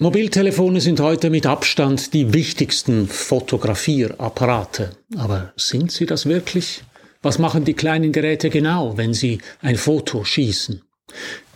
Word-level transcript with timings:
Mobiltelefone 0.00 0.80
sind 0.80 1.00
heute 1.00 1.28
mit 1.28 1.44
Abstand 1.44 2.14
die 2.14 2.32
wichtigsten 2.32 3.08
Fotografierapparate. 3.08 4.90
Aber 5.16 5.52
sind 5.56 5.90
sie 5.90 6.06
das 6.06 6.26
wirklich? 6.26 6.84
Was 7.20 7.40
machen 7.40 7.64
die 7.64 7.74
kleinen 7.74 8.12
Geräte 8.12 8.48
genau, 8.48 8.96
wenn 8.96 9.12
sie 9.12 9.40
ein 9.60 9.74
Foto 9.74 10.22
schießen? 10.22 10.82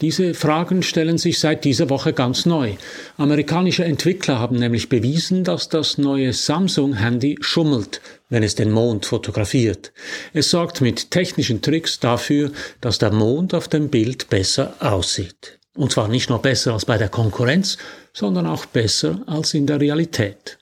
Diese 0.01 0.35
Fragen 0.35 0.83
stellen 0.83 1.19
sich 1.19 1.39
seit 1.39 1.65
dieser 1.65 1.89
Woche 1.89 2.13
ganz 2.13 2.45
neu. 2.45 2.73
Amerikanische 3.17 3.85
Entwickler 3.85 4.41
haben 4.41 4.57
nämlich 4.57 4.89
bewiesen, 4.89 5.45
dass 5.45 5.69
das 5.69 5.97
neue 5.97 6.33
Samsung-Handy 6.33 7.39
schummelt, 7.41 8.01
wenn 8.29 8.43
es 8.43 8.57
den 8.57 8.73
Mond 8.73 9.07
fotografiert. 9.07 9.93
Es 10.33 10.51
sorgt 10.51 10.81
mit 10.81 11.13
technischen 11.13 11.63
Tricks 11.63 12.01
dafür, 12.01 12.51
dass 12.81 12.99
der 12.99 13.13
Mond 13.13 13.55
auf 13.55 13.69
dem 13.69 13.89
Bild 13.89 14.29
besser 14.31 14.75
aussieht. 14.81 15.61
Und 15.77 15.93
zwar 15.93 16.09
nicht 16.09 16.29
nur 16.29 16.41
besser 16.41 16.75
als 16.75 16.85
bei 16.85 16.99
der 16.99 17.09
Konkurrenz, 17.09 17.79
sondern 18.13 18.47
auch 18.47 18.67
besser 18.67 19.23
als 19.27 19.55
in 19.55 19.67
der 19.67 19.81
Realität. 19.81 20.59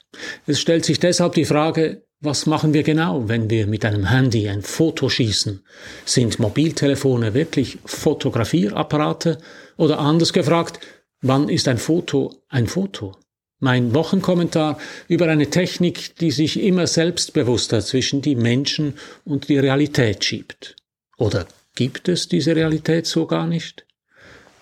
Es 0.47 0.61
stellt 0.61 0.85
sich 0.85 1.01
deshalb 1.01 1.35
die 1.35 1.45
Frage, 1.45 2.03
was 2.21 2.45
machen 2.45 2.75
wir 2.75 2.83
genau, 2.83 3.29
wenn 3.29 3.49
wir 3.49 3.67
mit 3.67 3.85
einem 3.85 4.05
Handy 4.05 4.49
ein 4.49 4.63
Foto 4.63 5.09
schießen? 5.09 5.65
Sind 6.05 6.39
Mobiltelefone 6.39 7.33
wirklich 7.33 7.79
Fotografierapparate? 7.87 9.39
Oder 9.79 9.99
anders 9.99 10.35
gefragt, 10.35 10.81
wann 11.23 11.49
ist 11.49 11.67
ein 11.67 11.79
Foto 11.79 12.43
ein 12.49 12.67
Foto? 12.67 13.17
Mein 13.59 13.95
Wochenkommentar 13.95 14.79
über 15.09 15.29
eine 15.29 15.49
Technik, 15.49 16.17
die 16.17 16.31
sich 16.31 16.61
immer 16.61 16.87
selbstbewusster 16.87 17.81
zwischen 17.81 18.21
die 18.21 18.37
Menschen 18.37 18.95
und 19.25 19.49
die 19.49 19.59
Realität 19.59 20.25
schiebt. 20.25 20.77
Oder 21.17 21.47
gibt 21.75 22.09
es 22.09 22.29
diese 22.29 22.55
Realität 22.55 23.07
so 23.07 23.27
gar 23.27 23.47
nicht? 23.47 23.87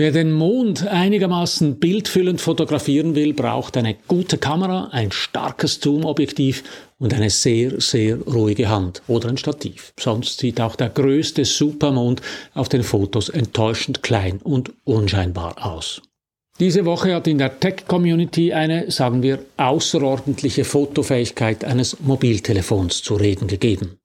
Wer 0.00 0.12
den 0.12 0.30
Mond 0.30 0.86
einigermaßen 0.86 1.80
bildfüllend 1.80 2.40
fotografieren 2.40 3.16
will, 3.16 3.34
braucht 3.34 3.76
eine 3.76 3.96
gute 4.06 4.38
Kamera, 4.38 4.90
ein 4.92 5.10
starkes 5.10 5.80
Zoom-Objektiv 5.80 6.62
und 7.00 7.12
eine 7.12 7.30
sehr, 7.30 7.80
sehr 7.80 8.16
ruhige 8.18 8.68
Hand 8.68 9.02
oder 9.08 9.28
ein 9.28 9.38
Stativ. 9.38 9.92
Sonst 9.98 10.38
sieht 10.38 10.60
auch 10.60 10.76
der 10.76 10.90
größte 10.90 11.44
Supermond 11.44 12.22
auf 12.54 12.68
den 12.68 12.84
Fotos 12.84 13.28
enttäuschend 13.28 14.04
klein 14.04 14.38
und 14.38 14.70
unscheinbar 14.84 15.66
aus. 15.66 16.00
Diese 16.60 16.84
Woche 16.84 17.14
hat 17.14 17.28
in 17.28 17.38
der 17.38 17.60
Tech-Community 17.60 18.52
eine, 18.52 18.90
sagen 18.90 19.22
wir, 19.22 19.44
außerordentliche 19.56 20.64
Fotofähigkeit 20.64 21.64
eines 21.64 22.00
Mobiltelefons 22.00 23.02
zu 23.02 23.14
reden 23.14 23.46
gegeben. 23.46 24.00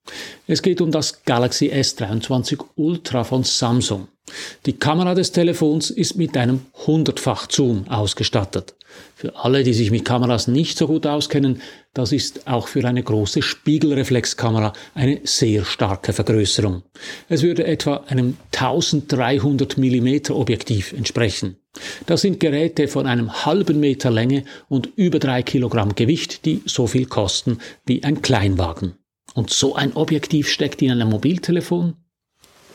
Es 0.45 0.62
geht 0.62 0.80
um 0.80 0.92
das 0.92 1.23
Galaxy 1.23 1.72
S23 1.72 2.60
Ultra 2.76 3.23
von 3.23 3.44
Samsung. 3.44 4.08
Die 4.68 4.73
Kamera 4.73 5.16
des 5.16 5.32
Telefons 5.32 5.90
ist 5.90 6.16
mit 6.16 6.38
einem 6.38 6.62
hundertfach 6.86 7.50
Zoom 7.50 7.88
ausgestattet. 7.88 8.76
Für 9.16 9.36
alle, 9.36 9.63
die 9.63 9.73
sich 9.73 9.91
mit 9.91 10.05
Kameras 10.05 10.47
nicht 10.47 10.77
so 10.77 10.88
gut 10.88 11.05
auskennen, 11.08 11.61
das 11.94 12.11
ist 12.11 12.47
auch 12.47 12.67
für 12.67 12.86
eine 12.86 13.03
große 13.03 13.41
Spiegelreflexkamera 13.41 14.73
eine 14.95 15.22
sehr 15.23 15.63
starke 15.63 16.13
Vergrößerung. 16.13 16.83
Es 17.30 17.44
würde 17.44 17.66
etwa 17.66 18.03
einem 18.08 18.38
1300 18.53 19.77
mm 19.77 20.31
Objektiv 20.31 20.94
entsprechen. 20.94 21.58
Das 22.05 22.21
sind 22.21 22.39
Geräte 22.39 22.87
von 22.87 23.08
einem 23.08 23.45
halben 23.45 23.80
Meter 23.80 24.11
Länge 24.11 24.43
und 24.70 24.89
über 24.95 25.20
drei 25.20 25.43
Kilogramm 25.43 25.95
Gewicht, 25.95 26.45
die 26.45 26.61
so 26.65 26.87
viel 26.87 27.05
kosten 27.05 27.59
wie 27.86 28.03
ein 28.03 28.21
Kleinwagen. 28.21 28.95
Und 29.33 29.49
so 29.49 29.76
ein 29.76 29.93
Objektiv 29.93 30.49
steckt 30.49 30.82
in 30.82 30.92
einem 30.92 31.09
Mobiltelefon? 31.09 31.95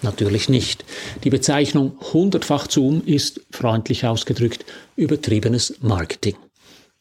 Natürlich 0.02 0.48
nicht. 0.48 0.84
Die 1.24 1.30
Bezeichnung 1.30 1.92
hundertfach 2.12 2.70
Zoom 2.70 3.02
ist, 3.04 3.40
freundlich 3.50 4.06
ausgedrückt, 4.06 4.64
übertriebenes 4.96 5.74
Marketing. 5.80 6.36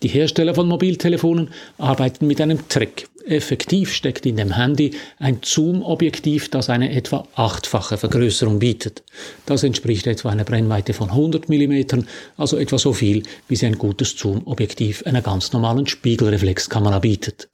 Die 0.04 0.10
Hersteller 0.10 0.54
von 0.54 0.68
Mobiltelefonen 0.68 1.50
arbeiten 1.78 2.28
mit 2.28 2.40
einem 2.40 2.68
Trick. 2.70 3.08
Effektiv 3.26 3.94
steckt 3.94 4.26
in 4.26 4.38
dem 4.38 4.56
Handy 4.56 4.92
ein 5.20 5.40
Zoom-Objektiv, 5.44 6.50
das 6.50 6.70
eine 6.70 6.96
etwa 6.96 7.28
achtfache 7.36 7.98
Vergrößerung 7.98 8.60
bietet. 8.60 9.04
Das 9.46 9.64
entspricht 9.64 10.08
etwa 10.08 10.30
einer 10.30 10.46
Brennweite 10.46 10.94
von 10.94 11.10
100 11.10 11.50
mm, 11.50 12.06
also 12.38 12.58
etwa 12.58 12.78
so 12.78 12.94
viel, 12.94 13.24
wie 13.48 13.56
sie 13.56 13.66
ein 13.66 13.78
gutes 13.78 14.16
Zoom-Objektiv 14.18 15.04
einer 15.06 15.22
ganz 15.22 15.52
normalen 15.52 15.88
Spiegelreflexkamera 15.88 17.00
bietet. 17.00 17.50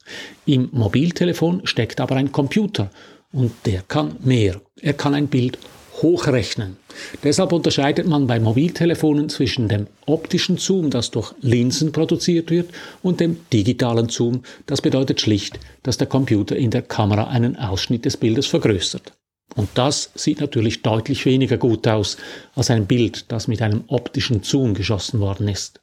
Im 0.46 0.70
Mobiltelefon 0.74 1.62
steckt 1.66 2.02
aber 2.02 2.18
ein 2.18 2.32
Computer 2.32 2.92
und 3.34 3.52
der 3.66 3.82
kann 3.82 4.16
mehr. 4.22 4.62
Er 4.80 4.94
kann 4.94 5.14
ein 5.14 5.28
Bild 5.28 5.58
hochrechnen. 6.02 6.78
Deshalb 7.24 7.52
unterscheidet 7.52 8.08
man 8.08 8.28
bei 8.28 8.40
Mobiltelefonen 8.40 9.30
zwischen 9.30 9.68
dem 9.68 9.88
optischen 10.06 10.58
Zoom, 10.58 10.90
das 10.90 11.12
durch 11.12 11.34
Linsen 11.42 11.92
produziert 11.92 12.50
wird, 12.50 12.72
und 13.02 13.20
dem 13.20 13.38
digitalen 13.52 14.10
Zoom. 14.10 14.44
Das 14.66 14.82
bedeutet 14.82 15.22
schlicht, 15.22 15.60
dass 15.82 15.98
der 15.98 16.08
Computer 16.08 16.56
in 16.56 16.72
der 16.72 16.84
Kamera 16.84 17.26
einen 17.28 17.56
Ausschnitt 17.58 18.06
des 18.06 18.18
Bildes 18.18 18.48
vergrößert. 18.48 19.14
Und 19.56 19.70
das 19.76 20.12
sieht 20.16 20.40
natürlich 20.40 20.82
deutlich 20.82 21.26
weniger 21.26 21.58
gut 21.58 21.88
aus 21.88 22.18
als 22.56 22.72
ein 22.72 22.88
Bild, 22.88 23.32
das 23.32 23.48
mit 23.48 23.62
einem 23.62 23.84
optischen 23.88 24.42
Zoom 24.44 24.74
geschossen 24.74 25.20
worden 25.20 25.48
ist. 25.48 25.80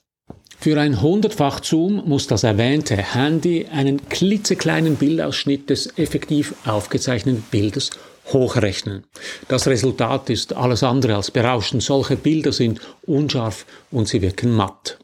Für 0.63 0.79
ein 0.79 1.01
hundertfach 1.01 1.65
Zoom 1.65 2.03
muss 2.07 2.27
das 2.27 2.45
erwähnte 2.45 2.95
Handy 2.95 3.67
einen 3.73 4.07
klitzekleinen 4.11 4.97
Bildausschnitt 4.97 5.71
des 5.71 5.97
effektiv 5.97 6.55
aufgezeichneten 6.67 7.43
Bildes 7.51 7.93
hochrechnen. 8.27 9.05
Das 9.49 9.67
Resultat 9.67 10.29
ist 10.29 10.53
alles 10.53 10.83
andere 10.83 11.17
als 11.17 11.31
berauschend. 11.31 11.83
Solche 11.83 12.17
Bilder 12.17 12.53
sind 12.53 12.79
unscharf 13.07 13.65
und 13.91 14.07
sie 14.07 14.21
wirken 14.21 14.53
matt. 14.53 14.99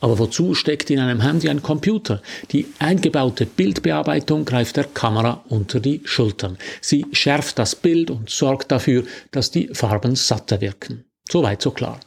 Aber 0.00 0.18
wozu 0.18 0.54
steckt 0.54 0.88
in 0.88 0.98
einem 0.98 1.20
Handy 1.20 1.50
ein 1.50 1.62
Computer? 1.62 2.22
Die 2.50 2.66
eingebaute 2.78 3.44
Bildbearbeitung 3.44 4.46
greift 4.46 4.78
der 4.78 4.84
Kamera 4.84 5.44
unter 5.50 5.78
die 5.78 6.00
Schultern. 6.04 6.56
Sie 6.80 7.04
schärft 7.12 7.58
das 7.58 7.76
Bild 7.76 8.10
und 8.10 8.30
sorgt 8.30 8.72
dafür, 8.72 9.04
dass 9.30 9.50
die 9.50 9.68
Farben 9.74 10.16
satter 10.16 10.62
wirken. 10.62 11.04
Soweit 11.30 11.60
so 11.60 11.70
klar. 11.70 12.00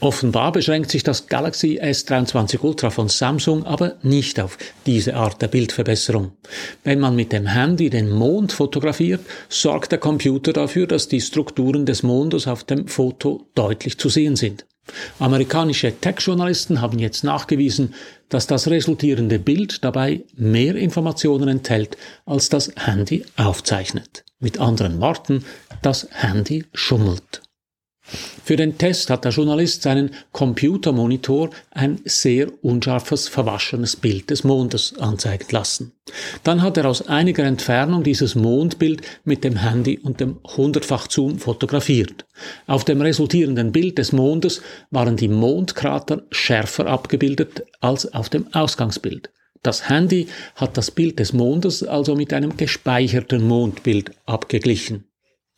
Offenbar 0.00 0.52
beschränkt 0.52 0.90
sich 0.90 1.02
das 1.02 1.26
Galaxy 1.26 1.80
S23 1.80 2.60
Ultra 2.60 2.90
von 2.90 3.08
Samsung 3.08 3.64
aber 3.64 3.96
nicht 4.02 4.38
auf 4.38 4.58
diese 4.84 5.16
Art 5.16 5.40
der 5.40 5.48
Bildverbesserung. 5.48 6.32
Wenn 6.84 7.00
man 7.00 7.16
mit 7.16 7.32
dem 7.32 7.46
Handy 7.46 7.88
den 7.88 8.10
Mond 8.10 8.52
fotografiert, 8.52 9.20
sorgt 9.48 9.92
der 9.92 9.98
Computer 9.98 10.52
dafür, 10.52 10.86
dass 10.86 11.08
die 11.08 11.22
Strukturen 11.22 11.86
des 11.86 12.02
Mondes 12.02 12.46
auf 12.46 12.64
dem 12.64 12.88
Foto 12.88 13.46
deutlich 13.54 13.96
zu 13.98 14.10
sehen 14.10 14.36
sind. 14.36 14.66
Amerikanische 15.18 15.98
Tech-Journalisten 15.98 16.80
haben 16.80 16.98
jetzt 16.98 17.24
nachgewiesen, 17.24 17.94
dass 18.28 18.46
das 18.46 18.68
resultierende 18.68 19.38
Bild 19.38 19.82
dabei 19.82 20.24
mehr 20.36 20.76
Informationen 20.76 21.48
enthält, 21.48 21.96
als 22.24 22.50
das 22.50 22.70
Handy 22.76 23.24
aufzeichnet. 23.36 24.24
Mit 24.38 24.60
anderen 24.60 25.00
Worten, 25.00 25.44
das 25.82 26.06
Handy 26.12 26.66
schummelt. 26.72 27.42
Für 28.44 28.56
den 28.56 28.78
Test 28.78 29.10
hat 29.10 29.24
der 29.24 29.32
Journalist 29.32 29.82
seinen 29.82 30.10
Computermonitor 30.30 31.50
ein 31.72 32.00
sehr 32.04 32.48
unscharfes, 32.62 33.26
verwaschenes 33.26 33.96
Bild 33.96 34.30
des 34.30 34.44
Mondes 34.44 34.94
anzeigen 34.98 35.46
lassen. 35.50 35.92
Dann 36.44 36.62
hat 36.62 36.76
er 36.76 36.86
aus 36.86 37.08
einiger 37.08 37.42
Entfernung 37.44 38.04
dieses 38.04 38.36
Mondbild 38.36 39.02
mit 39.24 39.42
dem 39.42 39.56
Handy 39.56 39.98
und 39.98 40.20
dem 40.20 40.38
hundertfach 40.56 41.10
Zoom 41.10 41.38
fotografiert. 41.38 42.24
Auf 42.68 42.84
dem 42.84 43.00
resultierenden 43.00 43.72
Bild 43.72 43.98
des 43.98 44.12
Mondes 44.12 44.62
waren 44.90 45.16
die 45.16 45.28
Mondkrater 45.28 46.22
schärfer 46.30 46.86
abgebildet 46.86 47.64
als 47.80 48.12
auf 48.12 48.28
dem 48.28 48.46
Ausgangsbild. 48.54 49.30
Das 49.64 49.88
Handy 49.88 50.28
hat 50.54 50.76
das 50.76 50.92
Bild 50.92 51.18
des 51.18 51.32
Mondes 51.32 51.82
also 51.82 52.14
mit 52.14 52.32
einem 52.32 52.56
gespeicherten 52.56 53.42
Mondbild 53.42 54.12
abgeglichen. 54.24 55.08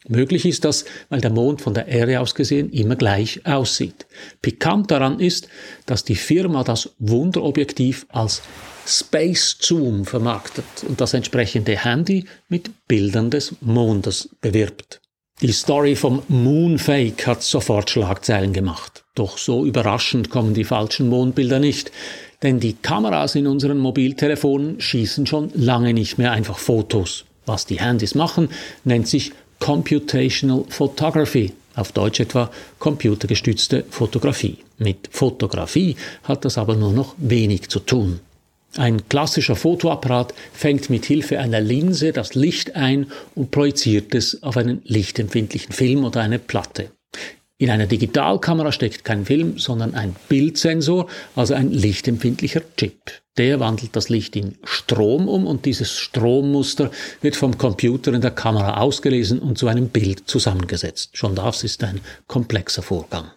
Möglich 0.09 0.47
ist 0.47 0.65
das, 0.65 0.85
weil 1.11 1.21
der 1.21 1.31
Mond 1.31 1.61
von 1.61 1.75
der 1.75 1.87
Erde 1.87 2.21
aus 2.21 2.35
gesehen 2.35 2.71
immer 2.71 2.97
gleich 2.97 3.47
aussieht. 3.47 4.07
Pikant 4.43 4.91
daran 4.91 5.21
ist, 5.21 5.49
dass 5.87 6.03
die 6.05 6.17
Firma 6.17 6.65
das 6.65 6.91
Wunderobjektiv 6.99 8.07
als 8.09 8.43
Space 8.87 9.59
Zoom 9.61 10.07
vermarktet 10.07 10.65
und 10.89 11.01
das 11.01 11.13
entsprechende 11.13 11.77
Handy 11.77 12.25
mit 12.49 12.71
Bildern 12.89 13.31
des 13.31 13.55
Mondes 13.61 14.31
bewirbt. 14.41 15.01
Die 15.43 15.53
Story 15.53 15.95
vom 15.95 16.23
Moonfake 16.27 17.27
hat 17.27 17.43
sofort 17.43 17.91
Schlagzeilen 17.91 18.53
gemacht. 18.53 19.05
Doch 19.15 19.39
so 19.39 19.65
überraschend 19.65 20.31
kommen 20.31 20.55
die 20.55 20.65
falschen 20.65 21.09
Mondbilder 21.09 21.61
nicht. 21.61 21.93
Denn 22.43 22.59
die 22.59 22.73
Kameras 22.75 23.35
in 23.35 23.47
unseren 23.47 23.79
Mobiltelefonen 23.79 24.81
schießen 24.81 25.27
schon 25.27 25.51
lange 25.55 25.93
nicht 25.93 26.19
mehr 26.19 26.33
einfach 26.33 26.59
Fotos. 26.59 27.25
Was 27.47 27.67
die 27.67 27.81
Handys 27.81 28.15
machen, 28.15 28.49
nennt 28.85 29.07
sich 29.07 29.33
Computational 29.61 30.65
Photography, 30.69 31.53
auf 31.75 31.93
Deutsch 31.93 32.21
etwa 32.21 32.51
computergestützte 32.79 33.85
Fotografie. 33.91 34.59
Mit 34.79 35.09
Fotografie 35.11 35.97
hat 36.23 36.45
das 36.45 36.59
aber 36.59 36.77
nur 36.77 36.93
noch 36.93 37.15
wenig 37.19 37.69
zu 37.69 37.81
tun. 37.81 38.21
Ein 38.77 39.09
klassischer 39.09 39.57
Fotoapparat 39.57 40.35
fängt 40.53 40.91
mit 40.91 41.07
Hilfe 41.07 41.39
einer 41.41 41.61
Linse 41.61 42.13
das 42.13 42.35
Licht 42.35 42.77
ein 42.77 43.11
und 43.35 43.51
projiziert 43.51 44.15
es 44.15 44.43
auf 44.43 44.57
einen 44.57 44.83
lichtempfindlichen 44.85 45.73
Film 45.73 46.05
oder 46.05 46.21
eine 46.21 46.39
Platte. 46.39 46.91
In 47.61 47.71
einer 47.71 47.87
Digitalkamera 47.87 48.71
steckt 48.71 49.05
kein 49.05 49.27
Film, 49.27 49.59
sondern 49.59 49.95
ein 49.97 50.15
Bildsensor, 50.29 51.09
also 51.35 51.55
ein 51.55 51.73
lichtempfindlicher 51.73 52.63
Chip. 52.77 53.11
Der 53.37 53.59
wandelt 53.59 53.97
das 53.97 54.09
Licht 54.09 54.37
in 54.37 54.55
Strom 54.63 55.29
um 55.29 55.45
und 55.45 55.65
dieses 55.65 55.91
Strommuster 55.91 56.93
wird 57.21 57.35
vom 57.35 57.59
Computer 57.59 58.15
in 58.15 58.21
der 58.21 58.31
Kamera 58.31 58.79
ausgelesen 58.81 59.41
und 59.41 59.59
zu 59.59 59.67
einem 59.67 59.89
Bild 59.89 60.29
zusammengesetzt. 60.31 61.17
Schon 61.17 61.35
das 61.35 61.65
ist 61.65 61.83
ein 61.83 62.01
komplexer 62.29 62.83
Vorgang. 62.83 63.33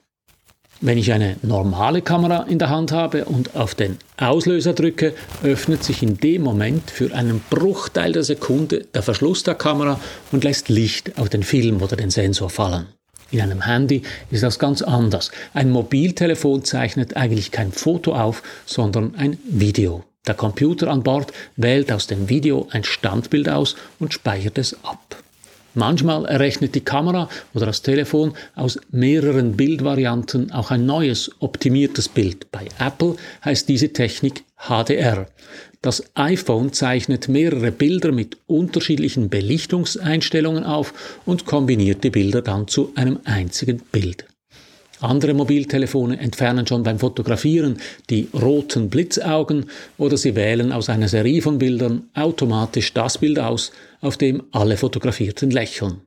Wenn 0.81 0.99
ich 0.99 1.11
eine 1.13 1.37
normale 1.41 2.03
Kamera 2.03 2.43
in 2.43 2.59
der 2.59 2.69
Hand 2.69 2.91
habe 2.91 3.25
und 3.25 3.55
auf 3.55 3.73
den 3.73 3.97
Auslöser 4.17 4.73
drücke, 4.73 5.15
öffnet 5.41 5.83
sich 5.83 6.03
in 6.03 6.17
dem 6.17 6.43
Moment 6.43 6.91
für 6.91 7.13
einen 7.15 7.41
Bruchteil 7.49 8.11
der 8.11 8.23
Sekunde 8.23 8.85
der 8.93 9.01
Verschluss 9.01 9.41
der 9.41 9.55
Kamera 9.55 9.99
und 10.31 10.43
lässt 10.43 10.69
Licht 10.69 11.17
auf 11.17 11.29
den 11.29 11.41
Film 11.41 11.81
oder 11.81 11.95
den 11.95 12.11
Sensor 12.11 12.51
fallen. 12.51 12.87
In 13.31 13.39
einem 13.39 13.65
Handy 13.65 14.03
ist 14.29 14.43
das 14.43 14.59
ganz 14.59 14.81
anders. 14.81 15.31
Ein 15.53 15.71
Mobiltelefon 15.71 16.65
zeichnet 16.65 17.15
eigentlich 17.15 17.51
kein 17.51 17.71
Foto 17.71 18.13
auf, 18.13 18.43
sondern 18.65 19.15
ein 19.15 19.39
Video. 19.45 20.03
Der 20.27 20.35
Computer 20.35 20.89
an 20.89 21.01
Bord 21.01 21.31
wählt 21.55 21.91
aus 21.91 22.07
dem 22.07 22.29
Video 22.29 22.67
ein 22.71 22.83
Standbild 22.83 23.49
aus 23.49 23.75
und 23.99 24.13
speichert 24.13 24.57
es 24.57 24.77
ab. 24.83 25.23
Manchmal 25.73 26.25
errechnet 26.25 26.75
die 26.75 26.81
Kamera 26.81 27.29
oder 27.53 27.65
das 27.65 27.81
Telefon 27.81 28.33
aus 28.55 28.79
mehreren 28.91 29.55
Bildvarianten 29.55 30.51
auch 30.51 30.71
ein 30.71 30.85
neues, 30.85 31.31
optimiertes 31.39 32.09
Bild. 32.09 32.51
Bei 32.51 32.67
Apple 32.79 33.15
heißt 33.45 33.69
diese 33.69 33.93
Technik 33.93 34.43
HDR. 34.57 35.27
Das 35.81 36.03
iPhone 36.13 36.73
zeichnet 36.73 37.27
mehrere 37.27 37.71
Bilder 37.71 38.11
mit 38.11 38.37
unterschiedlichen 38.47 39.29
Belichtungseinstellungen 39.29 40.63
auf 40.63 41.19
und 41.25 41.45
kombiniert 41.45 42.03
die 42.03 42.11
Bilder 42.11 42.41
dann 42.41 42.67
zu 42.67 42.91
einem 42.95 43.19
einzigen 43.23 43.79
Bild. 43.91 44.25
Andere 45.01 45.33
Mobiltelefone 45.33 46.19
entfernen 46.19 46.67
schon 46.67 46.83
beim 46.83 46.99
Fotografieren 46.99 47.77
die 48.11 48.29
roten 48.33 48.89
Blitzaugen 48.89 49.65
oder 49.97 50.15
sie 50.15 50.35
wählen 50.35 50.71
aus 50.71 50.89
einer 50.89 51.07
Serie 51.07 51.41
von 51.41 51.57
Bildern 51.57 52.09
automatisch 52.13 52.93
das 52.93 53.17
Bild 53.17 53.39
aus, 53.39 53.71
auf 53.99 54.17
dem 54.17 54.43
alle 54.51 54.77
Fotografierten 54.77 55.49
lächeln. 55.49 56.01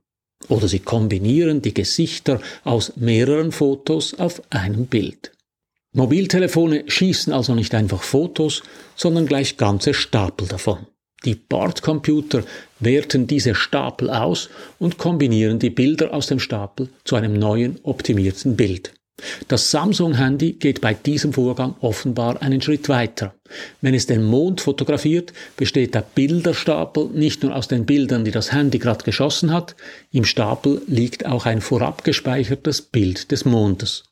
Oder 0.49 0.69
sie 0.69 0.79
kombinieren 0.79 1.61
die 1.61 1.75
Gesichter 1.75 2.41
aus 2.63 2.93
mehreren 2.97 3.51
Fotos 3.51 4.15
auf 4.15 4.43
einem 4.51 4.87
Bild. 4.87 5.33
Mobiltelefone 5.93 6.85
schießen 6.87 7.33
also 7.33 7.55
nicht 7.55 7.75
einfach 7.75 8.03
Fotos, 8.03 8.63
sondern 8.95 9.27
gleich 9.27 9.57
ganze 9.57 9.95
Stapel 9.95 10.47
davon. 10.47 10.87
Die 11.25 11.35
Bordcomputer 11.35 12.45
werten 12.81 13.27
diese 13.27 13.55
Stapel 13.55 14.11
aus 14.11 14.51
und 14.79 14.99
kombinieren 14.99 15.59
die 15.59 15.71
Bilder 15.71 16.13
aus 16.13 16.27
dem 16.27 16.39
Stapel 16.39 16.89
zu 17.05 17.17
einem 17.17 17.35
neuen 17.35 17.79
optimierten 17.83 18.57
Bild. 18.57 18.93
Das 19.47 19.71
Samsung-Handy 19.71 20.55
geht 20.55 20.81
bei 20.81 20.93
diesem 20.93 21.33
Vorgang 21.33 21.77
offenbar 21.81 22.43
einen 22.43 22.61
Schritt 22.61 22.89
weiter. 22.89 23.35
Wenn 23.81 23.95
es 23.95 24.07
den 24.07 24.25
Mond 24.25 24.61
fotografiert, 24.61 25.33
besteht 25.57 25.95
der 25.95 26.03
Bilderstapel 26.03 27.11
nicht 27.15 27.43
nur 27.43 27.55
aus 27.55 27.69
den 27.69 27.87
Bildern, 27.87 28.25
die 28.25 28.33
das 28.33 28.53
Handy 28.53 28.79
gerade 28.79 29.05
geschossen 29.05 29.53
hat, 29.53 29.77
im 30.11 30.25
Stapel 30.25 30.83
liegt 30.89 31.27
auch 31.27 31.47
ein 31.47 31.61
vorab 31.61 32.03
gespeichertes 32.03 32.83
Bild 32.83 33.31
des 33.31 33.45
Mondes. 33.45 34.05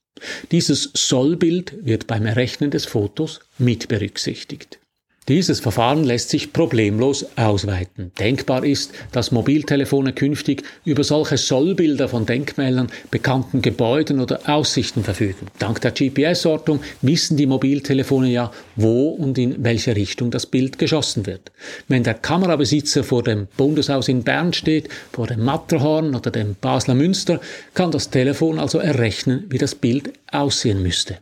Dieses 0.52 0.90
Sollbild 0.94 1.74
wird 1.84 2.06
beim 2.06 2.24
Errechnen 2.24 2.70
des 2.70 2.84
Fotos 2.84 3.40
mit 3.58 3.88
berücksichtigt. 3.88 4.78
Dieses 5.28 5.60
Verfahren 5.60 6.02
lässt 6.02 6.30
sich 6.30 6.52
problemlos 6.52 7.24
ausweiten. 7.36 8.10
Denkbar 8.18 8.64
ist, 8.64 8.92
dass 9.12 9.30
Mobiltelefone 9.30 10.12
künftig 10.14 10.64
über 10.84 11.04
solche 11.04 11.36
Sollbilder 11.36 12.08
von 12.08 12.26
Denkmälern, 12.26 12.90
bekannten 13.12 13.62
Gebäuden 13.62 14.18
oder 14.18 14.40
Aussichten 14.46 15.04
verfügen. 15.04 15.46
Dank 15.60 15.80
der 15.80 15.92
GPS-Ortung 15.92 16.80
wissen 17.02 17.36
die 17.36 17.46
Mobiltelefone 17.46 18.30
ja, 18.30 18.50
wo 18.74 19.10
und 19.10 19.38
in 19.38 19.62
welche 19.62 19.94
Richtung 19.94 20.32
das 20.32 20.46
Bild 20.46 20.78
geschossen 20.78 21.24
wird. 21.24 21.52
Wenn 21.86 22.02
der 22.02 22.14
Kamerabesitzer 22.14 23.04
vor 23.04 23.22
dem 23.22 23.46
Bundeshaus 23.56 24.08
in 24.08 24.24
Bern 24.24 24.52
steht, 24.52 24.88
vor 25.12 25.28
dem 25.28 25.44
Matterhorn 25.44 26.16
oder 26.16 26.32
dem 26.32 26.56
Basler 26.60 26.96
Münster, 26.96 27.40
kann 27.74 27.92
das 27.92 28.10
Telefon 28.10 28.58
also 28.58 28.78
errechnen, 28.78 29.44
wie 29.50 29.58
das 29.58 29.76
Bild 29.76 30.12
aussehen 30.32 30.82
müsste. 30.82 31.18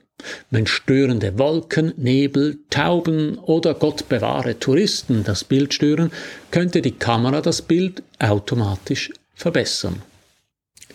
Wenn 0.50 0.66
störende 0.66 1.38
Wolken, 1.38 1.92
Nebel, 1.96 2.58
Tauben 2.70 3.38
oder 3.38 3.74
Gott 3.74 4.08
bewahre 4.08 4.58
Touristen 4.58 5.24
das 5.24 5.44
Bild 5.44 5.74
stören, 5.74 6.10
könnte 6.50 6.82
die 6.82 6.92
Kamera 6.92 7.40
das 7.40 7.62
Bild 7.62 8.02
automatisch 8.18 9.10
verbessern. 9.34 10.02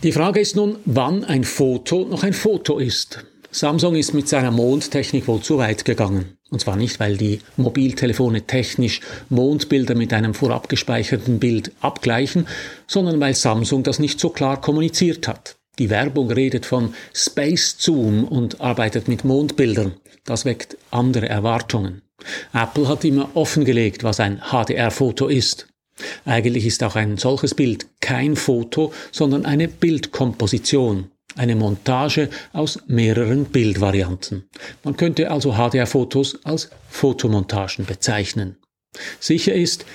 Die 0.04 0.12
Frage 0.12 0.40
ist 0.40 0.56
nun, 0.56 0.78
wann 0.86 1.24
ein 1.24 1.44
Foto 1.44 2.06
noch 2.06 2.24
ein 2.24 2.34
Foto 2.34 2.78
ist. 2.78 3.26
Samsung 3.52 3.96
ist 3.96 4.14
mit 4.14 4.28
seiner 4.28 4.52
Mondtechnik 4.52 5.28
wohl 5.28 5.42
zu 5.42 5.58
weit 5.58 5.86
gegangen. 5.86 6.38
Und 6.52 6.60
zwar 6.60 6.76
nicht, 6.76 7.00
weil 7.00 7.18
die 7.18 7.40
Mobiltelefone 7.58 8.42
technisch 8.42 9.00
Mondbilder 9.30 9.96
mit 9.96 10.14
einem 10.14 10.34
vorab 10.34 10.70
gespeicherten 10.70 11.40
Bild 11.40 11.72
abgleichen, 11.80 12.48
sondern 12.86 13.20
weil 13.20 13.34
Samsung 13.34 13.84
das 13.84 14.00
nicht 14.00 14.20
so 14.20 14.30
klar 14.30 14.60
kommuniziert 14.60 15.28
hat. 15.28 15.56
Die 15.78 15.90
Werbung 15.90 16.32
redet 16.32 16.66
von 16.66 16.94
Space 17.14 17.76
Zoom 17.78 18.24
und 18.24 18.62
arbeitet 18.62 19.08
mit 19.08 19.26
Mondbildern. 19.26 19.94
Das 20.24 20.46
weckt 20.46 20.78
andere 20.92 21.28
Erwartungen. 21.28 22.02
Apple 22.54 22.88
hat 22.88 23.04
immer 23.04 23.30
offengelegt, 23.36 24.04
was 24.04 24.20
ein 24.20 24.42
HDR-Foto 24.52 25.28
ist. 25.28 25.68
Eigentlich 26.26 26.66
ist 26.66 26.84
auch 26.84 26.96
ein 26.96 27.18
solches 27.18 27.54
Bild 27.54 27.88
kein 28.02 28.36
Foto, 28.36 28.94
sondern 29.12 29.46
eine 29.46 29.68
Bildkomposition, 29.68 31.12
eine 31.36 31.56
Montage 31.56 32.30
aus 32.54 32.80
mehreren 32.88 33.46
Bildvarianten. 33.46 34.50
Man 34.84 34.98
könnte 34.98 35.32
also 35.32 35.54
HDR-Fotos 35.54 36.40
als 36.44 36.70
Fotomontagen 36.90 37.86
bezeichnen. 37.86 38.58
Sicher 39.20 39.54
ist, 39.54 39.86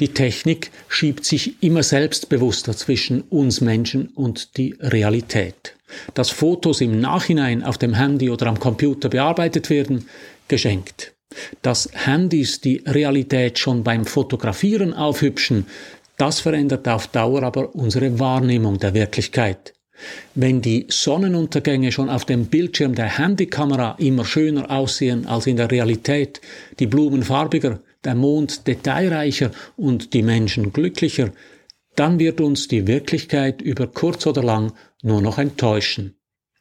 die 0.00 0.08
Technik 0.08 0.70
schiebt 0.88 1.24
sich 1.24 1.62
immer 1.62 1.82
selbstbewusster 1.82 2.76
zwischen 2.76 3.22
uns 3.22 3.60
Menschen 3.60 4.08
und 4.14 4.56
die 4.56 4.76
Realität. 4.80 5.74
Dass 6.14 6.30
Fotos 6.30 6.80
im 6.80 7.00
Nachhinein 7.00 7.64
auf 7.64 7.78
dem 7.78 7.94
Handy 7.94 8.30
oder 8.30 8.46
am 8.46 8.60
Computer 8.60 9.08
bearbeitet 9.08 9.70
werden, 9.70 10.06
geschenkt. 10.46 11.14
Dass 11.62 11.88
Handys 11.92 12.60
die 12.60 12.82
Realität 12.86 13.58
schon 13.58 13.82
beim 13.82 14.04
Fotografieren 14.04 14.94
aufhübschen, 14.94 15.66
das 16.16 16.40
verändert 16.40 16.86
auf 16.88 17.06
Dauer 17.08 17.42
aber 17.42 17.74
unsere 17.74 18.18
Wahrnehmung 18.18 18.78
der 18.78 18.94
Wirklichkeit. 18.94 19.72
Wenn 20.34 20.62
die 20.62 20.86
Sonnenuntergänge 20.88 21.90
schon 21.90 22.08
auf 22.08 22.24
dem 22.24 22.46
Bildschirm 22.46 22.94
der 22.94 23.18
Handykamera 23.18 23.96
immer 23.98 24.24
schöner 24.24 24.70
aussehen 24.70 25.26
als 25.26 25.46
in 25.46 25.56
der 25.56 25.70
Realität, 25.70 26.40
die 26.78 26.86
Blumen 26.86 27.24
farbiger, 27.24 27.80
der 28.04 28.14
Mond 28.14 28.66
detailreicher 28.66 29.50
und 29.76 30.14
die 30.14 30.22
Menschen 30.22 30.72
glücklicher, 30.72 31.32
dann 31.96 32.18
wird 32.18 32.40
uns 32.40 32.68
die 32.68 32.86
Wirklichkeit 32.86 33.60
über 33.60 33.86
kurz 33.86 34.26
oder 34.26 34.42
lang 34.42 34.72
nur 35.02 35.20
noch 35.20 35.38
enttäuschen. 35.38 36.14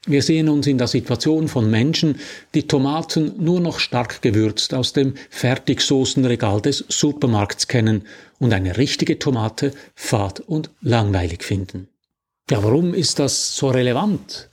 Wir 0.05 0.21
sehen 0.21 0.47
uns 0.47 0.67
in 0.67 0.77
der 0.77 0.87
Situation 0.87 1.49
von 1.49 1.69
Menschen, 1.69 2.19
die 2.55 2.65
Tomaten 2.65 3.33
nur 3.43 3.59
noch 3.59 3.79
stark 3.79 4.21
gewürzt 4.21 4.73
aus 4.73 4.93
dem 4.93 5.15
Fertigsoßenregal 5.29 6.61
des 6.61 6.85
Supermarkts 6.87 7.67
kennen 7.67 8.03
und 8.39 8.53
eine 8.53 8.77
richtige 8.77 9.19
Tomate 9.19 9.73
fad 9.95 10.39
und 10.39 10.69
langweilig 10.81 11.43
finden. 11.43 11.89
Ja, 12.49 12.63
warum 12.63 12.93
ist 12.93 13.19
das 13.19 13.57
so 13.57 13.69
relevant? 13.69 14.46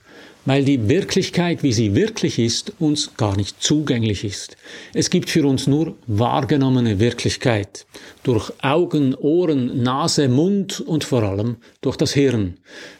Weil 0.45 0.63
die 0.63 0.87
Wirklichkeit, 0.87 1.63
wie 1.63 1.73
sie 1.73 1.95
wirklich 1.95 2.39
ist, 2.39 2.73
uns 2.79 3.17
gar 3.17 3.35
nicht 3.35 3.61
zugänglich 3.61 4.23
ist. 4.23 4.57
Es 4.93 5.09
gibt 5.09 5.29
für 5.29 5.45
uns 5.45 5.67
nur 5.67 5.95
wahrgenommene 6.07 6.99
Wirklichkeit, 6.99 7.85
durch 8.23 8.51
Augen, 8.61 9.15
Ohren, 9.15 9.81
Nase, 9.81 10.29
Mund 10.29 10.79
und 10.81 11.03
vor 11.03 11.23
allem 11.23 11.57
durch 11.81 11.97
das 11.97 12.13
Hirn. 12.13 12.57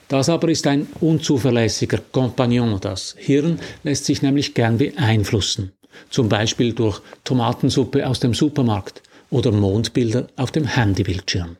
Das 0.07 0.29
aber 0.29 0.49
ist 0.49 0.67
ein 0.67 0.87
unzuverlässiger 0.99 1.99
Kompagnon. 2.11 2.79
Das 2.81 3.15
Hirn 3.17 3.59
lässt 3.83 4.05
sich 4.05 4.21
nämlich 4.21 4.53
gern 4.53 4.77
beeinflussen, 4.77 5.71
zum 6.09 6.29
Beispiel 6.29 6.73
durch 6.73 7.01
Tomatensuppe 7.23 8.07
aus 8.07 8.19
dem 8.19 8.33
Supermarkt 8.33 9.01
oder 9.29 9.51
Mondbilder 9.51 10.27
auf 10.35 10.51
dem 10.51 10.65
Handybildschirm. 10.65 11.57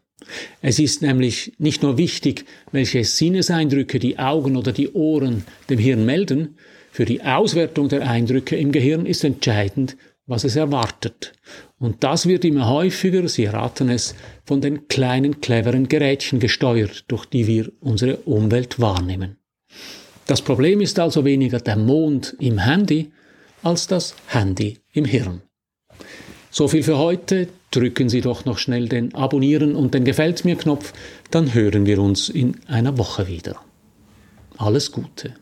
Es 0.62 0.80
ist 0.80 1.02
nämlich 1.02 1.54
nicht 1.58 1.84
nur 1.84 1.98
wichtig, 1.98 2.46
welche 2.72 3.04
Sinneseindrücke 3.04 4.00
die 4.00 4.20
Augen 4.20 4.56
oder 4.58 4.72
die 4.72 4.92
Ohren 4.92 5.46
dem 5.70 5.80
Hirn 5.80 6.06
melden, 6.06 6.58
für 6.92 7.06
die 7.06 7.24
Auswertung 7.24 7.90
der 7.90 8.10
Eindrücke 8.10 8.56
im 8.56 8.72
Gehirn 8.72 9.06
ist 9.06 9.24
entscheidend, 9.26 9.98
was 10.28 10.44
es 10.44 10.56
erwartet. 10.56 11.34
Und 11.78 12.04
das 12.04 12.26
wird 12.26 12.46
immer 12.46 12.70
häufiger, 12.70 13.28
Sie 13.28 13.44
erraten 13.44 13.90
es, 13.90 14.16
von 14.46 14.62
den 14.62 14.88
kleinen, 14.88 15.42
cleveren 15.42 15.90
Gerätchen 15.90 16.40
gesteuert, 16.40 17.04
durch 17.10 17.26
die 17.26 17.48
wir 17.48 17.72
unsere 17.82 18.18
Umwelt 18.18 18.80
wahrnehmen. 18.80 19.38
Das 20.26 20.42
Problem 20.42 20.82
ist 20.82 20.98
also 20.98 21.26
weniger 21.26 21.60
der 21.60 21.76
Mond 21.76 22.36
im 22.40 22.60
Handy, 22.60 23.12
als 23.62 23.88
das 23.88 24.16
Handy 24.28 24.80
im 24.94 25.06
Hirn. 25.06 25.42
So 26.50 26.68
viel 26.68 26.84
für 26.84 26.98
heute. 26.98 27.50
Drücken 27.76 28.08
Sie 28.08 28.22
doch 28.22 28.46
noch 28.46 28.58
schnell 28.58 28.88
den 28.88 29.14
Abonnieren 29.16 29.76
und 29.76 29.94
den 29.94 30.06
Gefällt 30.06 30.46
mir 30.46 30.56
Knopf, 30.56 30.94
dann 31.30 31.54
hören 31.54 31.86
wir 31.86 32.00
uns 32.00 32.30
in 32.30 32.56
einer 32.68 32.98
Woche 32.98 33.28
wieder. 33.28 33.58
Alles 34.56 34.94
Gute. 34.94 35.34